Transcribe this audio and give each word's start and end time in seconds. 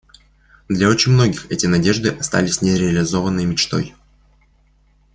Для 0.67 0.89
очень 0.89 1.11
многих 1.11 1.45
эти 1.51 1.67
надежды 1.67 2.09
остались 2.09 2.63
нереализованной 2.63 3.45
мечтой. 3.45 3.93